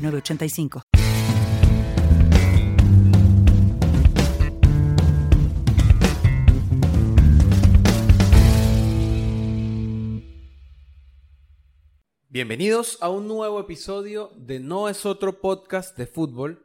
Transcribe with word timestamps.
906985. 0.00 0.82
Bienvenidos 12.32 12.96
a 13.00 13.10
un 13.10 13.28
nuevo 13.28 13.60
episodio 13.60 14.32
de 14.36 14.60
No 14.60 14.88
es 14.88 15.04
otro 15.04 15.40
podcast 15.40 15.98
de 15.98 16.06
fútbol. 16.06 16.64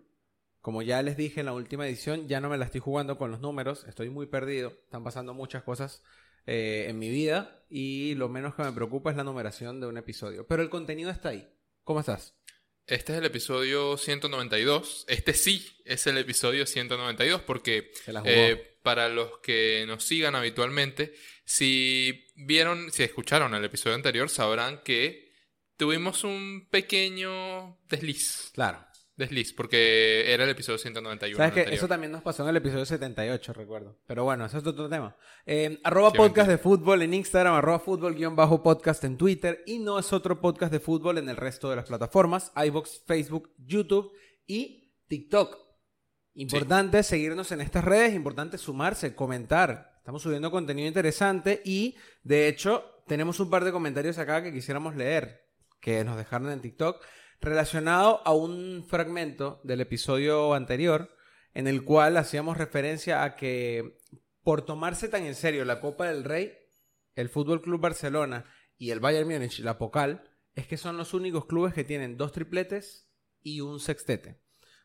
Como 0.61 0.81
ya 0.81 1.01
les 1.01 1.17
dije 1.17 1.41
en 1.41 1.47
la 1.47 1.53
última 1.53 1.85
edición, 1.87 2.27
ya 2.27 2.39
no 2.39 2.49
me 2.49 2.57
la 2.57 2.65
estoy 2.65 2.81
jugando 2.81 3.17
con 3.17 3.31
los 3.31 3.41
números, 3.41 3.83
estoy 3.87 4.09
muy 4.09 4.27
perdido, 4.27 4.69
están 4.69 5.03
pasando 5.03 5.33
muchas 5.33 5.63
cosas 5.63 6.01
eh, 6.45 6.85
en 6.87 6.97
mi 6.97 7.09
vida 7.09 7.65
y 7.69 8.15
lo 8.15 8.29
menos 8.29 8.55
que 8.55 8.63
me 8.63 8.71
preocupa 8.71 9.11
es 9.11 9.17
la 9.17 9.23
numeración 9.23 9.81
de 9.81 9.87
un 9.87 9.97
episodio. 9.97 10.47
Pero 10.47 10.63
el 10.63 10.69
contenido 10.69 11.09
está 11.09 11.29
ahí. 11.29 11.47
¿Cómo 11.83 11.99
estás? 11.99 12.35
Este 12.87 13.13
es 13.13 13.19
el 13.19 13.25
episodio 13.25 13.97
192. 13.97 15.05
Este 15.07 15.33
sí 15.33 15.67
es 15.85 16.05
el 16.07 16.17
episodio 16.17 16.65
192 16.65 17.41
porque 17.41 17.91
eh, 18.25 18.77
para 18.83 19.09
los 19.09 19.39
que 19.39 19.85
nos 19.87 20.03
sigan 20.03 20.35
habitualmente, 20.35 21.15
si 21.45 22.27
vieron, 22.35 22.91
si 22.91 23.03
escucharon 23.03 23.55
el 23.55 23.63
episodio 23.63 23.95
anterior, 23.95 24.29
sabrán 24.29 24.81
que 24.83 25.33
tuvimos 25.77 26.23
un 26.23 26.67
pequeño 26.69 27.79
desliz. 27.89 28.51
Claro 28.53 28.85
desliz, 29.15 29.53
porque 29.53 30.33
era 30.33 30.43
el 30.43 30.49
episodio 30.49 30.77
191. 30.77 31.37
¿Sabes 31.37 31.53
que 31.53 31.73
Eso 31.73 31.87
también 31.87 32.11
nos 32.11 32.21
pasó 32.21 32.43
en 32.43 32.49
el 32.49 32.57
episodio 32.57 32.85
78, 32.85 33.53
recuerdo. 33.53 33.97
Pero 34.05 34.23
bueno, 34.23 34.45
eso 34.45 34.57
es 34.57 34.65
otro 34.65 34.89
tema. 34.89 35.15
Eh, 35.45 35.79
arroba 35.83 36.11
podcast 36.11 36.49
de 36.49 36.57
fútbol 36.57 37.01
en 37.01 37.13
Instagram, 37.13 37.53
arroba 37.55 37.79
fútbol-podcast 37.79 39.03
en 39.05 39.17
Twitter 39.17 39.63
y 39.65 39.79
no 39.79 39.99
es 39.99 40.11
otro 40.11 40.41
podcast 40.41 40.71
de 40.71 40.79
fútbol 40.79 41.17
en 41.17 41.29
el 41.29 41.37
resto 41.37 41.69
de 41.69 41.77
las 41.77 41.85
plataformas, 41.85 42.51
iBox, 42.55 43.03
Facebook, 43.05 43.53
YouTube 43.57 44.11
y 44.45 44.93
TikTok. 45.07 45.57
Importante 46.33 47.01
seguirnos 47.03 47.51
en 47.53 47.61
estas 47.61 47.85
redes, 47.85 48.13
importante 48.13 48.57
sumarse, 48.57 49.15
comentar. 49.15 49.93
Estamos 49.99 50.21
subiendo 50.21 50.51
contenido 50.51 50.87
interesante 50.87 51.61
y, 51.63 51.95
de 52.23 52.49
hecho, 52.49 52.83
tenemos 53.07 53.39
un 53.39 53.49
par 53.49 53.63
de 53.63 53.71
comentarios 53.71 54.17
acá 54.17 54.43
que 54.43 54.51
quisiéramos 54.51 54.95
leer, 54.95 55.47
que 55.79 56.03
nos 56.03 56.17
dejaron 56.17 56.51
en 56.51 56.59
TikTok 56.59 57.01
relacionado 57.41 58.21
a 58.25 58.33
un 58.33 58.85
fragmento 58.87 59.61
del 59.63 59.81
episodio 59.81 60.53
anterior 60.53 61.09
en 61.53 61.67
el 61.67 61.83
cual 61.83 62.17
hacíamos 62.17 62.57
referencia 62.57 63.23
a 63.23 63.35
que 63.35 63.97
por 64.43 64.63
tomarse 64.63 65.07
tan 65.07 65.23
en 65.23 65.35
serio 65.35 65.65
la 65.65 65.79
Copa 65.79 66.07
del 66.07 66.23
Rey, 66.23 66.53
el 67.15 67.29
Fútbol 67.29 67.61
Club 67.61 67.81
Barcelona 67.81 68.45
y 68.77 68.91
el 68.91 68.99
Bayern 68.99 69.27
Múnich, 69.27 69.59
la 69.59 69.77
Pocal, 69.77 70.29
es 70.53 70.67
que 70.67 70.77
son 70.77 70.97
los 70.97 71.13
únicos 71.13 71.45
clubes 71.45 71.73
que 71.73 71.83
tienen 71.83 72.17
dos 72.17 72.31
tripletes 72.31 73.09
y 73.41 73.61
un 73.61 73.79
sextete. 73.79 74.41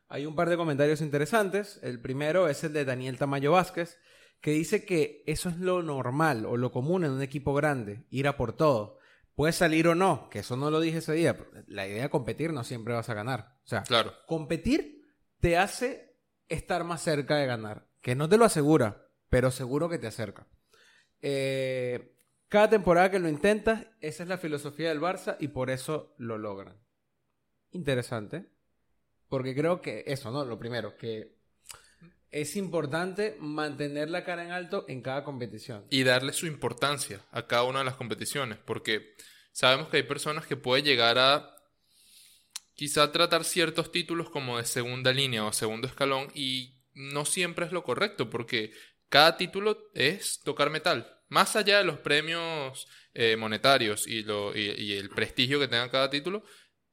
Hay 0.09 0.27
un 0.27 0.35
par 0.35 0.49
de 0.49 0.57
comentarios 0.57 1.01
interesantes. 1.01 1.79
El 1.83 2.01
primero 2.01 2.49
es 2.49 2.65
el 2.65 2.73
de 2.73 2.85
Daniel 2.85 3.19
Tamayo 3.19 3.53
Vázquez, 3.53 3.99
que 4.41 4.51
dice 4.53 4.85
que 4.85 5.23
eso 5.27 5.49
es 5.49 5.59
lo 5.59 5.83
normal 5.83 6.47
o 6.47 6.57
lo 6.57 6.73
común 6.73 7.05
en 7.05 7.13
un 7.13 7.23
equipo 7.23 7.55
grande, 7.55 8.07
ir 8.11 8.27
a 8.27 8.37
por 8.37 8.57
todo. 8.57 8.99
Puede 9.41 9.55
salir 9.55 9.89
o 9.89 9.95
no, 9.95 10.29
que 10.29 10.41
eso 10.41 10.55
no 10.55 10.71
lo 10.71 10.81
dije 10.81 10.99
ese 10.99 11.15
día. 11.15 11.35
La 11.67 11.89
idea 11.89 12.03
de 12.03 12.11
competir 12.11 12.53
no 12.53 12.63
siempre 12.63 12.93
vas 12.93 13.09
a 13.09 13.15
ganar. 13.15 13.57
O 13.65 13.69
sea, 13.69 13.85
claro. 13.85 14.13
competir 14.27 15.07
te 15.41 15.57
hace 15.57 16.15
estar 16.51 16.85
más 16.85 17.01
cerca 17.01 17.37
de 17.37 17.47
ganar. 17.47 17.89
Que 18.03 18.15
no 18.15 18.29
te 18.29 18.37
lo 18.37 18.45
asegura, 18.45 19.09
pero 19.31 19.51
seguro 19.51 19.89
que 19.89 19.97
te 19.97 20.09
acerca. 20.09 20.47
Eh, 21.23 22.19
cada 22.49 22.69
temporada 22.69 23.11
que 23.11 23.19
lo 23.19 23.31
intentas, 23.31 23.87
esa 24.03 24.25
es 24.25 24.29
la 24.29 24.37
filosofía 24.37 24.91
del 24.91 25.01
Barça 25.01 25.39
y 25.41 25.49
por 25.49 25.71
eso 25.71 26.15
lo 26.19 26.37
logran. 26.37 26.77
Interesante. 27.71 28.45
Porque 29.31 29.55
creo 29.55 29.81
que 29.81 30.05
eso, 30.07 30.31
¿no? 30.31 30.45
Lo 30.45 30.59
primero, 30.59 30.99
que 30.99 31.40
es 32.31 32.57
importante 32.57 33.37
mantener 33.41 34.09
la 34.09 34.25
cara 34.25 34.45
en 34.45 34.53
alto 34.53 34.85
en 34.89 35.03
cada 35.03 35.25
competición. 35.25 35.85
Y 35.91 36.05
darle 36.05 36.33
su 36.33 36.47
importancia 36.47 37.25
a 37.33 37.47
cada 37.47 37.65
una 37.65 37.81
de 37.81 37.87
las 37.87 37.97
competiciones, 37.97 38.59
porque 38.65 39.15
sabemos 39.53 39.89
que 39.89 39.99
hay 39.99 40.03
personas 40.05 40.47
que 40.47 40.57
pueden 40.57 40.85
llegar 40.85 41.19
a 41.19 41.57
quizá 42.75 43.13
tratar 43.13 43.45
ciertos 43.45 43.93
títulos 43.93 44.31
como 44.31 44.59
de 44.59 44.65
segunda 44.65 45.13
línea 45.13 45.45
o 45.45 45.53
segundo 45.53 45.87
escalón 45.87 46.29
y 46.35 46.81
no 46.95 47.25
siempre 47.25 47.67
es 47.67 47.73
lo 47.73 47.83
correcto, 47.83 48.31
porque 48.31 48.73
cada 49.09 49.37
título 49.37 49.91
es 49.95 50.41
tocar 50.41 50.71
metal. 50.71 51.19
Más 51.29 51.57
allá 51.57 51.79
de 51.79 51.85
los 51.85 51.99
premios 51.99 52.89
eh, 53.13 53.37
monetarios 53.37 54.07
y, 54.07 54.23
lo, 54.23 54.57
y, 54.57 54.95
el 54.95 55.11
prestigio 55.11 55.61
que 55.61 55.69
tenga 55.69 55.91
cada 55.91 56.11
título, 56.11 56.43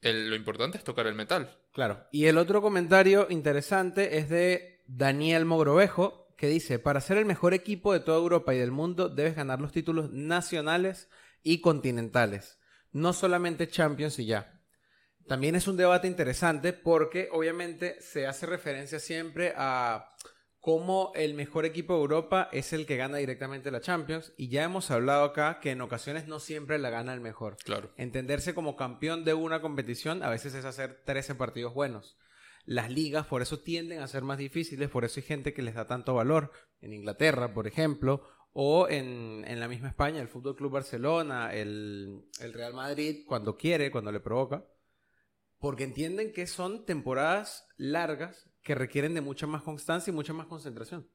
lo 0.02 0.36
importante 0.36 0.78
es 0.78 0.84
tocar 0.84 1.08
el 1.08 1.16
metal. 1.16 1.58
Claro. 1.74 2.06
Y 2.12 2.26
el 2.26 2.38
otro 2.38 2.62
comentario 2.62 3.28
interesante 3.30 4.18
es 4.18 4.30
de 4.30 4.77
Daniel 4.88 5.46
Mogrovejo, 5.46 6.34
que 6.38 6.48
dice, 6.48 6.80
para 6.80 7.02
ser 7.02 7.18
el 7.18 7.26
mejor 7.26 7.54
equipo 7.54 7.94
de 7.94 8.00
toda 8.00 8.18
Europa 8.18 8.54
y 8.54 8.58
del 8.58 8.72
mundo 8.72 9.10
debes 9.10 9.36
ganar 9.36 9.60
los 9.60 9.72
títulos 9.72 10.12
nacionales 10.12 11.10
y 11.44 11.62
continentales, 11.62 12.58
no 12.92 13.14
solamente 13.14 13.68
Champions 13.68 14.18
y 14.20 14.26
ya. 14.28 14.62
También 15.28 15.56
es 15.56 15.68
un 15.68 15.76
debate 15.76 16.08
interesante 16.08 16.72
porque 16.72 17.28
obviamente 17.34 18.02
se 18.02 18.28
hace 18.28 18.46
referencia 18.46 19.00
siempre 19.00 19.54
a 19.58 20.16
cómo 20.62 21.12
el 21.16 21.34
mejor 21.34 21.66
equipo 21.66 21.96
de 21.96 22.00
Europa 22.00 22.50
es 22.54 22.72
el 22.72 22.86
que 22.86 22.96
gana 22.96 23.18
directamente 23.18 23.72
la 23.72 23.82
Champions 23.82 24.34
y 24.38 24.48
ya 24.48 24.64
hemos 24.64 24.90
hablado 24.90 25.26
acá 25.26 25.60
que 25.60 25.72
en 25.72 25.82
ocasiones 25.82 26.28
no 26.28 26.40
siempre 26.40 26.80
la 26.80 26.90
gana 26.90 27.14
el 27.14 27.20
mejor. 27.20 27.58
Claro. 27.58 27.92
Entenderse 27.98 28.54
como 28.54 28.78
campeón 28.78 29.26
de 29.26 29.34
una 29.34 29.62
competición 29.62 30.24
a 30.24 30.30
veces 30.30 30.54
es 30.56 30.64
hacer 30.64 31.02
13 31.04 31.36
partidos 31.36 31.74
buenos 31.74 32.18
las 32.68 32.92
ligas 32.92 33.26
por 33.26 33.42
eso 33.42 33.62
tienden 33.62 34.02
a 34.02 34.08
ser 34.10 34.24
más 34.24 34.38
difíciles, 34.38 34.90
por 34.90 35.06
eso 35.06 35.22
hay 35.22 35.26
gente 35.26 35.54
que 35.54 35.62
les 35.62 35.74
da 35.74 35.88
tanto 35.88 36.14
valor. 36.14 36.52
En 36.82 36.92
Inglaterra, 36.92 37.54
por 37.54 37.66
ejemplo, 37.66 38.28
o 38.52 38.90
en, 38.90 39.58
la 39.58 39.70
misma 39.70 39.88
España, 39.88 40.22
el 40.22 40.28
Fútbol 40.28 40.58
Club 40.58 40.74
Barcelona, 40.74 41.54
el, 41.54 42.26
el, 42.42 42.54
Real 42.54 42.74
Madrid, 42.74 43.24
cuando 43.26 43.56
quiere, 43.56 43.90
cuando 43.90 44.12
le 44.12 44.20
provoca, 44.20 44.68
porque 45.60 45.86
entienden 45.86 46.34
que 46.34 46.46
son 46.46 46.86
temporadas 46.86 47.66
largas 47.78 48.50
que 48.62 48.76
requieren 48.76 49.14
de 49.14 49.22
mucha 49.22 49.48
más 49.48 49.64
constancia 49.64 50.12
y 50.12 50.16
mucha 50.16 50.34
más 50.34 50.48
concentración. 50.48 51.10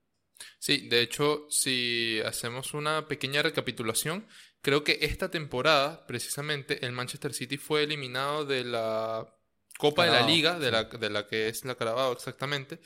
Sí, 0.58 0.88
de 0.88 1.02
hecho, 1.02 1.46
si 1.50 2.18
hacemos 2.24 2.72
una 2.72 3.06
pequeña 3.08 3.42
recapitulación, 3.42 4.26
creo 4.62 4.84
que 4.84 5.00
esta 5.02 5.30
temporada, 5.30 6.06
precisamente, 6.06 6.84
el 6.86 6.92
Manchester 6.92 7.34
City 7.34 7.58
fue 7.58 7.82
eliminado 7.82 8.46
de 8.46 8.64
la 8.64 9.36
Copa 9.82 10.04
de 10.04 10.12
la 10.12 10.22
Liga, 10.22 10.60
de 10.60 10.70
la, 10.70 10.84
de 10.84 11.10
la 11.10 11.26
que 11.26 11.48
es 11.48 11.64
la 11.64 11.74
Carabao 11.74 12.12
exactamente, 12.12 12.78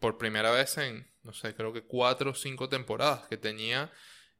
por 0.00 0.18
primera 0.18 0.50
vez 0.50 0.76
en, 0.78 1.08
no 1.22 1.32
sé, 1.32 1.54
creo 1.54 1.72
que 1.72 1.82
cuatro 1.82 2.32
o 2.32 2.34
cinco 2.34 2.68
temporadas 2.68 3.28
que 3.28 3.36
tenía 3.36 3.92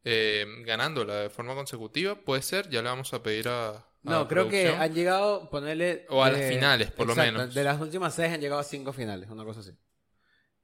eh, 0.02 0.44
ganándola 0.64 1.14
de 1.14 1.30
forma 1.30 1.54
consecutiva. 1.54 2.16
Puede 2.16 2.42
ser, 2.42 2.68
ya 2.70 2.82
le 2.82 2.88
vamos 2.88 3.14
a 3.14 3.22
pedir 3.22 3.46
a. 3.46 3.86
no, 4.02 4.26
creo 4.26 4.48
que 4.48 4.70
han 4.70 4.92
llegado, 4.92 5.48
ponerle. 5.48 6.06
O 6.08 6.24
a 6.24 6.30
las 6.32 6.48
finales, 6.48 6.90
por 6.90 7.06
lo 7.06 7.14
menos. 7.14 7.54
De 7.54 7.62
las 7.62 7.80
últimas 7.80 8.16
seis 8.16 8.32
han 8.32 8.40
llegado 8.40 8.60
a 8.60 8.64
cinco 8.64 8.92
finales, 8.92 9.30
una 9.30 9.44
cosa 9.44 9.60
así. 9.60 9.70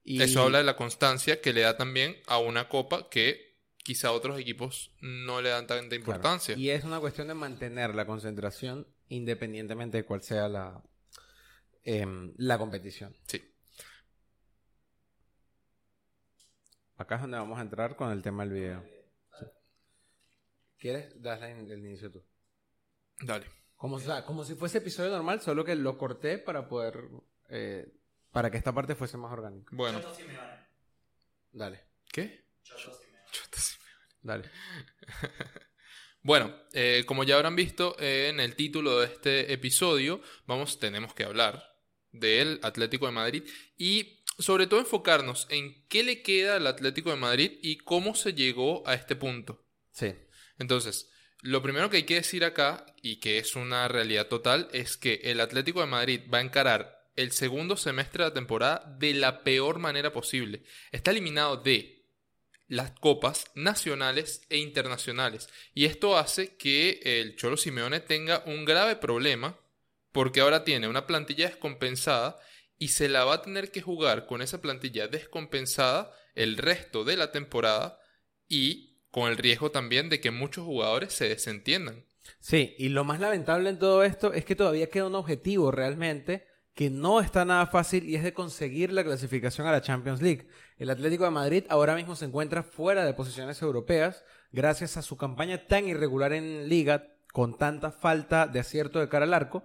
Y... 0.03 0.21
Eso 0.21 0.43
habla 0.43 0.57
de 0.57 0.65
la 0.65 0.75
constancia 0.75 1.39
que 1.39 1.53
le 1.53 1.61
da 1.61 1.77
también 1.77 2.17
a 2.27 2.39
una 2.39 2.67
copa 2.67 3.07
que 3.09 3.61
quizá 3.77 4.11
otros 4.11 4.37
equipos 4.37 4.91
no 4.99 5.41
le 5.41 5.51
dan 5.51 5.67
tanta 5.67 5.95
importancia. 5.95 6.57
Y 6.57 6.69
es 6.69 6.83
una 6.83 6.99
cuestión 6.99 7.29
de 7.29 7.33
mantener 7.33 7.95
la 7.95 8.05
concentración 8.05 8.87
independientemente 9.07 9.97
de 9.97 10.05
cuál 10.05 10.21
sea 10.21 10.49
la, 10.49 10.81
Em, 11.83 12.33
la 12.37 12.57
competición. 12.57 13.15
Sí. 13.27 13.43
Acá 16.95 17.15
es 17.15 17.21
donde 17.21 17.37
vamos 17.37 17.59
a 17.59 17.61
entrar 17.61 17.95
con 17.95 18.11
el 18.11 18.21
tema 18.21 18.45
del 18.45 18.53
video. 18.53 18.85
¿Quieres? 20.79 21.21
Dale 21.21 21.51
el 21.51 21.79
inicio 21.79 22.11
tú. 22.11 22.23
Dale. 23.19 23.45
Como, 23.75 23.99
como 24.25 24.45
si 24.45 24.55
fuese 24.55 24.77
episodio 24.77 25.11
normal, 25.11 25.41
solo 25.41 25.65
que 25.65 25.75
lo 25.75 25.97
corté 25.97 26.37
para 26.37 26.67
poder. 26.67 27.09
Eh, 27.49 27.85
para 28.31 28.49
que 28.49 28.57
esta 28.57 28.73
parte 28.73 28.95
fuese 28.95 29.17
más 29.17 29.31
orgánica. 29.31 29.69
Bueno. 29.75 30.01
Dale. 31.51 31.87
¿Qué? 32.11 32.45
Dale. 34.21 34.49
bueno, 36.23 36.55
eh, 36.71 37.03
como 37.05 37.25
ya 37.25 37.35
habrán 37.35 37.55
visto 37.55 37.97
eh, 37.99 38.29
en 38.29 38.39
el 38.39 38.55
título 38.55 38.99
de 38.99 39.07
este 39.07 39.51
episodio, 39.51 40.21
vamos, 40.45 40.79
tenemos 40.79 41.13
que 41.13 41.25
hablar 41.25 41.72
del 42.13 42.59
Atlético 42.63 43.07
de 43.07 43.11
Madrid 43.11 43.43
y 43.77 44.23
sobre 44.39 44.67
todo 44.67 44.79
enfocarnos 44.79 45.47
en 45.49 45.85
qué 45.87 46.03
le 46.03 46.21
queda 46.21 46.55
al 46.55 46.67
Atlético 46.67 47.09
de 47.11 47.17
Madrid 47.17 47.51
y 47.61 47.77
cómo 47.77 48.15
se 48.15 48.33
llegó 48.33 48.87
a 48.87 48.93
este 48.93 49.15
punto. 49.15 49.65
Sí. 49.91 50.13
Entonces, 50.57 51.09
lo 51.41 51.61
primero 51.61 51.89
que 51.89 51.97
hay 51.97 52.03
que 52.03 52.15
decir 52.15 52.45
acá, 52.45 52.85
y 53.01 53.17
que 53.17 53.37
es 53.37 53.55
una 53.55 53.87
realidad 53.87 54.27
total, 54.27 54.69
es 54.71 54.95
que 54.95 55.19
el 55.23 55.41
Atlético 55.41 55.81
de 55.81 55.87
Madrid 55.87 56.21
va 56.33 56.37
a 56.37 56.41
encarar 56.41 57.03
el 57.15 57.31
segundo 57.31 57.77
semestre 57.77 58.23
de 58.23 58.29
la 58.29 58.33
temporada 58.33 58.95
de 58.97 59.13
la 59.13 59.43
peor 59.43 59.77
manera 59.79 60.13
posible. 60.13 60.63
Está 60.91 61.11
eliminado 61.11 61.57
de 61.57 62.05
las 62.67 62.91
copas 62.91 63.51
nacionales 63.55 64.41
e 64.49 64.57
internacionales. 64.57 65.49
Y 65.73 65.85
esto 65.85 66.17
hace 66.17 66.55
que 66.55 67.01
el 67.03 67.35
Cholo 67.35 67.57
Simeone 67.57 67.99
tenga 67.99 68.43
un 68.45 68.65
grave 68.65 68.95
problema 68.95 69.59
porque 70.13 70.39
ahora 70.39 70.63
tiene 70.63 70.87
una 70.87 71.05
plantilla 71.05 71.47
descompensada 71.47 72.39
y 72.77 72.89
se 72.89 73.09
la 73.09 73.25
va 73.25 73.35
a 73.35 73.41
tener 73.41 73.71
que 73.71 73.81
jugar 73.81 74.25
con 74.25 74.41
esa 74.41 74.61
plantilla 74.61 75.07
descompensada 75.07 76.11
el 76.35 76.57
resto 76.57 77.03
de 77.03 77.17
la 77.17 77.31
temporada 77.31 77.99
y 78.47 79.01
con 79.11 79.29
el 79.29 79.37
riesgo 79.37 79.71
también 79.71 80.09
de 80.09 80.21
que 80.21 80.31
muchos 80.31 80.65
jugadores 80.65 81.13
se 81.13 81.27
desentiendan. 81.27 82.05
Sí, 82.39 82.75
y 82.77 82.89
lo 82.89 83.03
más 83.03 83.19
lamentable 83.19 83.69
en 83.69 83.79
todo 83.79 84.03
esto 84.03 84.33
es 84.33 84.45
que 84.45 84.55
todavía 84.55 84.89
queda 84.89 85.07
un 85.07 85.15
objetivo 85.15 85.71
realmente 85.71 86.47
que 86.73 86.89
no 86.89 87.19
está 87.19 87.45
nada 87.45 87.67
fácil 87.67 88.09
y 88.09 88.15
es 88.15 88.23
de 88.23 88.33
conseguir 88.33 88.91
la 88.91 89.03
clasificación 89.03 89.67
a 89.67 89.71
la 89.71 89.81
Champions 89.81 90.21
League. 90.21 90.47
El 90.77 90.89
Atlético 90.89 91.25
de 91.25 91.31
Madrid 91.31 91.65
ahora 91.69 91.95
mismo 91.95 92.15
se 92.15 92.25
encuentra 92.25 92.63
fuera 92.63 93.05
de 93.05 93.13
posiciones 93.13 93.61
europeas 93.61 94.23
gracias 94.51 94.97
a 94.97 95.03
su 95.03 95.17
campaña 95.17 95.67
tan 95.67 95.87
irregular 95.87 96.33
en 96.33 96.67
liga 96.69 97.13
con 97.31 97.57
tanta 97.57 97.91
falta 97.91 98.47
de 98.47 98.59
acierto 98.59 98.99
de 98.99 99.09
cara 99.09 99.25
al 99.25 99.33
arco 99.33 99.63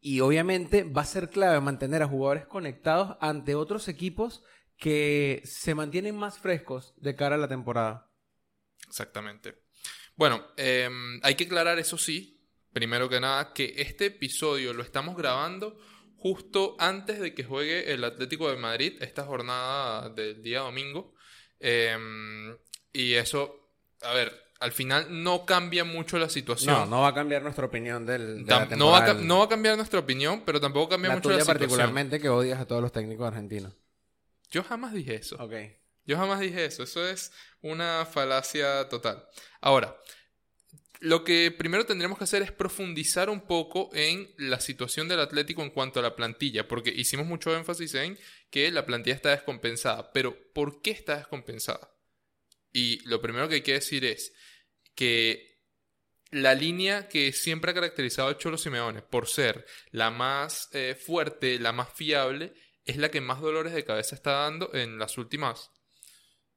y 0.00 0.20
obviamente 0.20 0.84
va 0.84 1.02
a 1.02 1.06
ser 1.06 1.30
clave 1.30 1.60
mantener 1.60 2.02
a 2.02 2.08
jugadores 2.08 2.46
conectados 2.46 3.16
ante 3.20 3.54
otros 3.54 3.88
equipos 3.88 4.42
que 4.76 5.42
se 5.44 5.74
mantienen 5.74 6.16
más 6.16 6.38
frescos 6.38 6.94
de 6.96 7.16
cara 7.16 7.36
a 7.36 7.38
la 7.38 7.48
temporada. 7.48 8.10
Exactamente. 8.86 9.62
Bueno, 10.14 10.46
em, 10.56 11.20
hay 11.22 11.34
que 11.34 11.44
aclarar 11.44 11.78
eso 11.78 11.98
sí, 11.98 12.40
primero 12.72 13.08
que 13.08 13.20
nada, 13.20 13.52
que 13.52 13.74
este 13.76 14.06
episodio 14.06 14.72
lo 14.72 14.82
estamos 14.82 15.16
grabando 15.16 15.78
justo 16.16 16.76
antes 16.78 17.20
de 17.20 17.34
que 17.34 17.44
juegue 17.44 17.92
el 17.92 18.04
Atlético 18.04 18.50
de 18.50 18.56
Madrid 18.56 18.94
esta 19.00 19.24
jornada 19.24 20.08
del 20.10 20.42
día 20.42 20.60
domingo. 20.60 21.14
Em, 21.60 22.56
y 22.92 23.14
eso, 23.14 23.72
a 24.02 24.12
ver, 24.14 24.45
al 24.66 24.72
final 24.72 25.06
no 25.22 25.46
cambia 25.46 25.84
mucho 25.84 26.18
la 26.18 26.28
situación. 26.28 26.74
No, 26.74 26.86
no 26.86 27.00
va 27.02 27.08
a 27.08 27.14
cambiar 27.14 27.40
nuestra 27.40 27.66
opinión 27.66 28.04
del, 28.04 28.44
de 28.44 28.50
la 28.50 28.66
no, 28.76 28.88
va 28.88 29.04
a, 29.04 29.14
no 29.14 29.38
va 29.38 29.44
a 29.44 29.48
cambiar 29.48 29.76
nuestra 29.76 30.00
opinión, 30.00 30.42
pero 30.44 30.60
tampoco 30.60 30.88
cambia 30.88 31.12
mucho 31.12 31.30
la 31.30 31.36
situación. 31.36 31.58
particularmente 31.58 32.18
que 32.18 32.28
odias 32.28 32.58
a 32.58 32.66
todos 32.66 32.82
los 32.82 32.90
técnicos 32.90 33.28
argentinos. 33.28 33.74
Yo 34.50 34.64
jamás 34.64 34.92
dije 34.92 35.14
eso. 35.14 35.36
Ok. 35.36 35.52
Yo 36.04 36.16
jamás 36.16 36.40
dije 36.40 36.64
eso. 36.64 36.82
Eso 36.82 37.06
es 37.06 37.30
una 37.62 38.04
falacia 38.06 38.88
total. 38.88 39.24
Ahora, 39.60 39.96
lo 40.98 41.22
que 41.22 41.52
primero 41.52 41.86
tendríamos 41.86 42.18
que 42.18 42.24
hacer 42.24 42.42
es 42.42 42.50
profundizar 42.50 43.30
un 43.30 43.42
poco 43.42 43.90
en 43.92 44.28
la 44.36 44.58
situación 44.58 45.06
del 45.06 45.20
Atlético 45.20 45.62
en 45.62 45.70
cuanto 45.70 46.00
a 46.00 46.02
la 46.02 46.16
plantilla, 46.16 46.66
porque 46.66 46.90
hicimos 46.90 47.26
mucho 47.26 47.56
énfasis 47.56 47.94
en 47.94 48.18
que 48.50 48.72
la 48.72 48.84
plantilla 48.84 49.14
está 49.14 49.30
descompensada. 49.30 50.12
Pero, 50.12 50.36
¿por 50.52 50.82
qué 50.82 50.90
está 50.90 51.18
descompensada? 51.18 51.92
Y 52.72 53.00
lo 53.08 53.22
primero 53.22 53.48
que 53.48 53.54
hay 53.54 53.62
que 53.62 53.72
decir 53.72 54.04
es 54.04 54.34
que 54.96 55.60
la 56.32 56.54
línea 56.54 57.08
que 57.08 57.32
siempre 57.32 57.70
ha 57.70 57.74
caracterizado 57.74 58.28
a 58.28 58.36
Cholo 58.36 58.58
Simeone 58.58 59.02
por 59.02 59.28
ser 59.28 59.64
la 59.92 60.10
más 60.10 60.68
eh, 60.72 60.96
fuerte, 61.00 61.60
la 61.60 61.72
más 61.72 61.92
fiable, 61.94 62.52
es 62.84 62.96
la 62.96 63.10
que 63.10 63.20
más 63.20 63.40
dolores 63.40 63.72
de 63.72 63.84
cabeza 63.84 64.16
está 64.16 64.32
dando 64.32 64.74
en 64.74 64.98
las 64.98 65.18
últimas, 65.18 65.70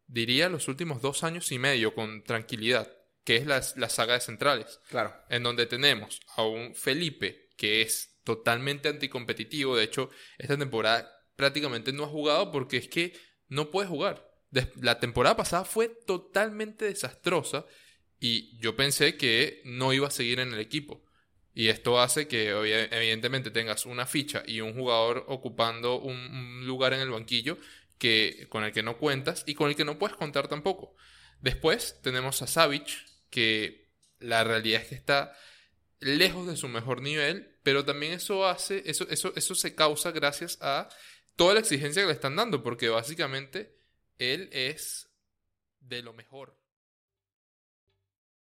diría, 0.08 0.50
los 0.50 0.68
últimos 0.68 1.02
dos 1.02 1.24
años 1.24 1.52
y 1.52 1.60
medio 1.60 1.94
con 1.94 2.24
tranquilidad, 2.24 2.92
que 3.24 3.36
es 3.36 3.46
la, 3.46 3.62
la 3.76 3.90
saga 3.90 4.16
de 4.16 4.22
centrales. 4.22 4.80
Claro. 4.90 5.16
En 5.30 5.44
donde 5.44 5.68
tenemos 5.68 6.20
a 6.36 6.44
un 6.44 6.74
Felipe 6.74 7.50
que 7.56 7.82
es 7.82 8.20
totalmente 8.24 8.90
anticompetitivo, 8.90 9.76
de 9.76 9.84
hecho, 9.84 10.10
esta 10.40 10.58
temporada 10.58 11.12
prácticamente 11.36 11.94
no 11.94 12.06
ha 12.06 12.08
jugado 12.08 12.52
porque 12.52 12.78
es 12.78 12.88
que 12.88 13.14
no 13.48 13.70
puede 13.70 13.88
jugar 13.88 14.30
la 14.82 15.00
temporada 15.00 15.36
pasada 15.36 15.64
fue 15.64 15.90
totalmente 15.90 16.86
desastrosa 16.86 17.66
y 18.20 18.58
yo 18.60 18.76
pensé 18.76 19.18
que 19.18 19.62
no 19.64 19.94
iba 19.94 20.08
a 20.08 20.12
seguir 20.12 20.40
en 20.40 20.54
el 20.54 20.60
equipo. 20.60 21.04
Y 21.54 21.70
esto 21.70 22.00
hace 22.00 22.28
que 22.28 22.50
evidentemente 22.50 23.52
tengas 23.52 23.86
una 23.86 24.06
ficha 24.06 24.44
y 24.46 24.62
un 24.62 24.74
jugador 24.74 25.26
ocupando 25.28 26.00
un, 26.00 26.66
lugar 26.66 26.94
en 26.94 27.02
el 27.02 27.10
banquillo 27.10 27.58
que, 27.98 28.48
con 28.50 28.64
el 28.64 28.72
que 28.72 28.84
no 28.84 28.98
cuentas 28.98 29.44
y 29.46 29.56
con 29.56 29.70
el 29.70 29.76
que 29.76 29.86
no 29.86 29.98
puedes 29.98 30.16
contar 30.16 30.48
tampoco. 30.48 30.96
Después 31.42 32.00
tenemos 32.02 32.42
a 32.42 32.48
Savic, 32.48 32.88
que 33.30 33.90
la 34.20 34.44
realidad 34.44 34.82
es 34.82 34.90
que 34.90 34.96
está 34.96 35.36
lejos 36.00 36.48
de 36.48 36.56
su 36.56 36.68
mejor 36.68 37.02
nivel, 37.02 37.58
pero 37.64 37.84
también 37.86 38.14
eso 38.14 38.48
hace, 38.48 38.84
eso, 38.86 39.08
eso, 39.10 39.34
eso 39.36 39.56
se 39.56 39.76
causa 39.76 40.12
gracias 40.12 40.58
a 40.62 40.90
toda 41.36 41.54
la 41.54 41.60
exigencia 41.62 42.02
que 42.02 42.08
le 42.08 42.14
están 42.14 42.36
dando, 42.36 42.64
porque 42.64 42.90
básicamente 42.90 43.76
él 44.18 44.50
es 44.52 45.10
de 45.80 46.02
lo 46.04 46.14
mejor. 46.14 46.58